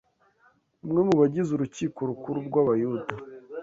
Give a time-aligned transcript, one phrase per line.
[0.83, 3.13] umwe mu bagize Urukiko Rukuru rw’Abayuda